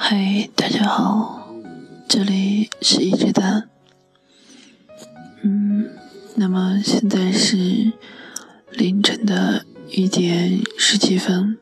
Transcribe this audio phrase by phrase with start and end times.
[0.00, 1.52] 嗨，大家好，
[2.08, 3.68] 这里是一只蛋。
[5.42, 5.90] 嗯，
[6.36, 7.92] 那么现在是
[8.70, 11.58] 凌晨的一点十七分，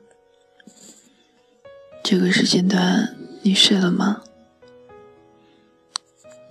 [2.04, 4.20] 这个时间段你睡了吗？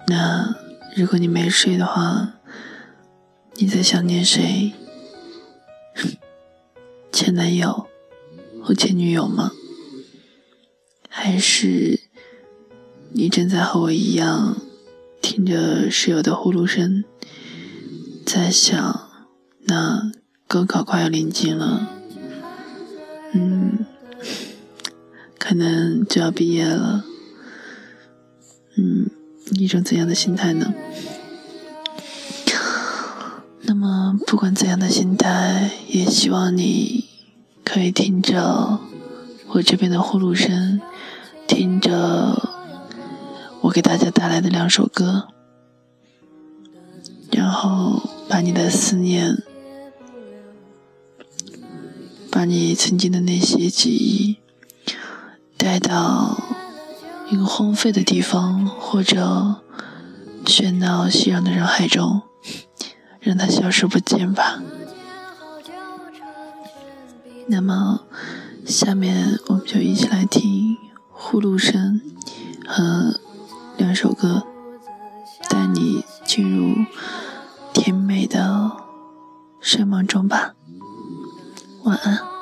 [0.07, 0.55] 那
[0.95, 2.33] 如果你没睡的话，
[3.57, 4.73] 你在想念谁？
[7.13, 7.85] 前男友
[8.63, 9.51] 或前女友吗？
[11.25, 12.01] 还是
[13.13, 14.57] 你正在和我一样
[15.23, 17.03] 听着室友的呼噜声，
[18.23, 19.09] 在想
[19.63, 20.11] 那
[20.47, 21.89] 高考快要临近了，
[23.33, 23.87] 嗯，
[25.39, 27.03] 可能就要毕业了，
[28.77, 29.09] 嗯，
[29.53, 30.75] 一种怎样的心态呢？
[33.61, 37.05] 那么不管怎样的心态，也希望你
[37.63, 38.79] 可以听着
[39.47, 40.79] 我这边的呼噜声。
[41.47, 42.49] 听着
[43.61, 45.27] 我给大家带来的两首歌，
[47.31, 49.43] 然后把你的思念，
[52.31, 54.37] 把你曾经的那些记忆
[55.57, 56.37] 带到
[57.29, 59.61] 一个荒废的地方，或者
[60.45, 62.21] 喧闹熙攘的人海中，
[63.19, 64.61] 让它消失不见吧。
[67.47, 68.01] 那么，
[68.65, 70.77] 下面我们就一起来听。
[71.17, 72.01] 呼噜声
[72.67, 73.19] 和
[73.77, 74.43] 两首歌，
[75.49, 76.75] 带你进入
[77.73, 78.71] 甜美的
[79.59, 80.53] 睡梦中吧。
[81.83, 82.34] 晚安。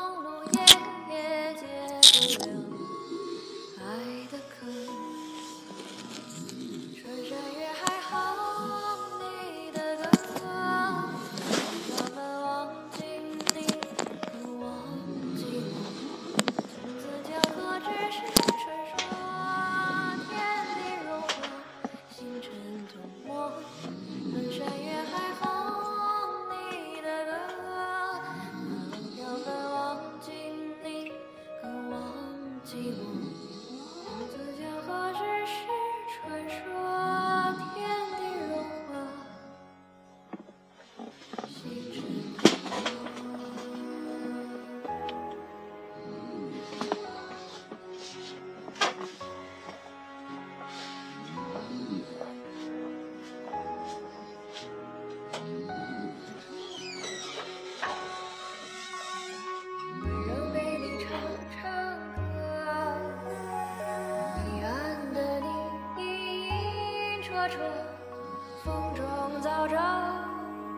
[68.64, 69.76] 风中早着，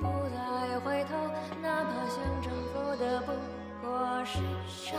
[0.01, 1.15] 不再回头，
[1.61, 3.31] 哪怕想征服的不
[3.85, 4.97] 过是沙。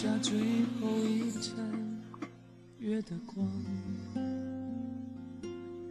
[0.00, 0.32] 下最
[0.80, 1.52] 后一盏
[2.78, 3.46] 月的光，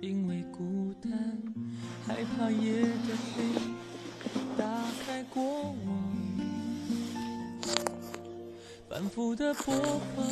[0.01, 1.11] 因为孤单，
[2.07, 3.43] 害怕夜的黑
[4.57, 4.65] 打
[5.05, 5.43] 开过
[5.85, 6.03] 往，
[8.89, 9.75] 反复的播
[10.15, 10.25] 放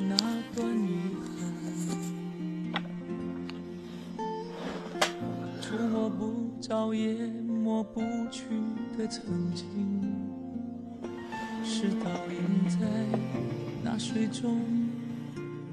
[0.00, 0.16] 那
[0.52, 0.98] 段遗
[1.38, 2.74] 憾，
[5.62, 7.14] 触摸不着也
[7.44, 8.00] 抹不
[8.32, 8.42] 去
[8.98, 10.15] 的曾经。
[11.78, 12.78] 是倒映在
[13.84, 14.62] 那水中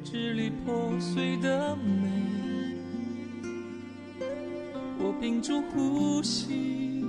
[0.04, 2.12] 支离破碎的美。
[5.00, 7.06] 我屏住呼吸，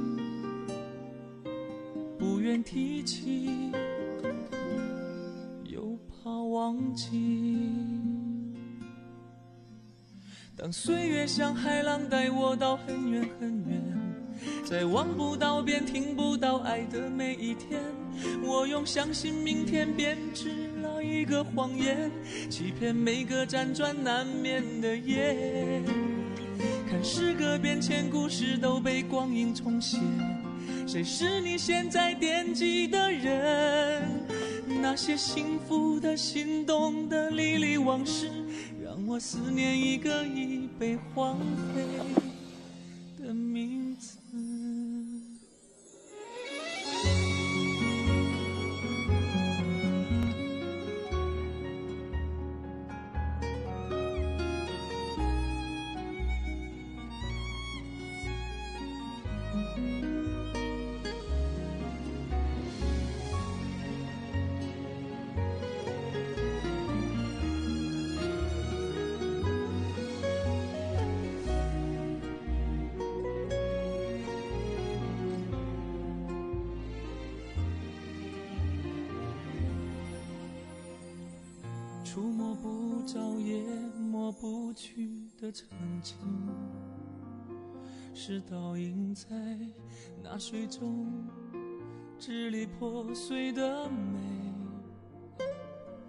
[2.16, 3.72] 不愿提起，
[5.64, 7.10] 又怕忘记。
[10.56, 13.82] 当岁月像海浪带我到很远很远，
[14.64, 17.82] 在望不到边、听不到爱的每一天，
[18.42, 22.10] 我用相信明天编织了一个谎言，
[22.50, 25.82] 欺骗每个辗转难眠的夜。
[26.88, 29.98] 看时隔变迁，故事都被光阴重写，
[30.86, 34.08] 谁是你现在惦记的人？
[34.80, 38.30] 那些幸福的、心动的、历历往事。
[38.82, 41.38] 让我思念一个已被荒
[41.74, 41.82] 废
[43.18, 44.18] 的名字。
[82.14, 83.64] 触摸不着也
[83.98, 85.66] 抹不去的曾
[86.00, 86.16] 经，
[88.14, 89.26] 是倒映在
[90.22, 91.08] 那水中
[92.16, 94.20] 支离破碎的美。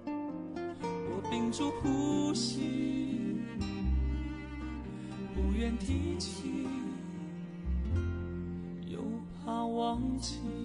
[0.05, 3.39] 我屏住呼吸，
[5.33, 6.67] 不愿提起，
[8.87, 9.01] 又
[9.43, 10.64] 怕忘记。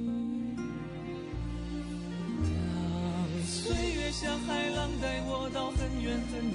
[4.20, 6.52] 像海浪带我到很远很远，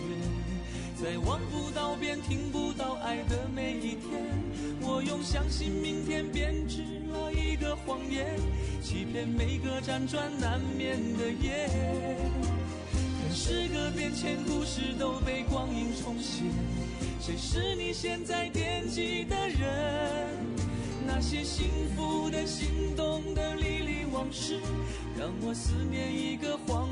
[1.01, 4.21] 在望不到边、听不到爱的每一天，
[4.81, 8.39] 我用相信明天编织了一个谎言，
[8.83, 11.67] 欺骗每个辗转难眠的夜。
[12.93, 16.43] 看时隔变迁，故事都被光阴重写，
[17.19, 20.37] 谁是你现在惦记的人？
[21.07, 21.65] 那些幸
[21.95, 24.59] 福的、心动的、历历往事，
[25.17, 26.89] 让我思念一个荒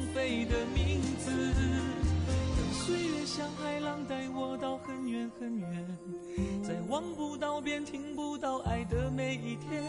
[7.81, 9.81] 听不到爱的每一天，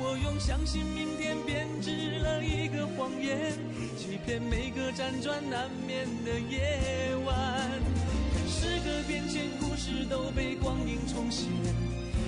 [0.00, 3.52] 我用相信明天编织了一个谎言，
[3.96, 7.70] 欺骗每个辗转难眠的夜晚。
[8.34, 11.46] 看时隔变迁，故事都被光阴重写。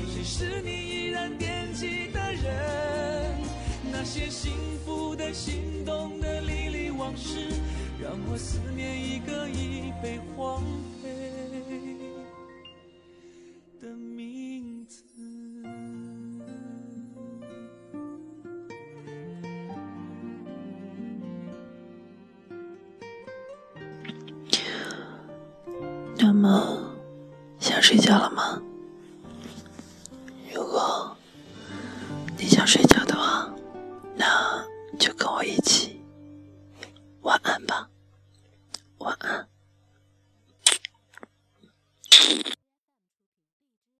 [0.09, 3.35] 谁是你依然惦记的人？
[3.91, 4.53] 那些幸
[4.85, 7.49] 福的、心动的、历历往事，
[8.01, 10.63] 让我思念一个已被荒
[11.03, 11.09] 废
[13.81, 13.89] 的
[27.77, 28.59] 想睡觉了吗？
[30.55, 31.15] 如果
[32.39, 33.47] 你想睡觉的话，
[34.15, 34.65] 那
[34.99, 36.01] 就跟我一起。
[37.21, 37.66] 晚安。